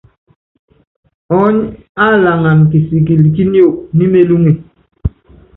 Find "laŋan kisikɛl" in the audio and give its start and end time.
2.23-3.23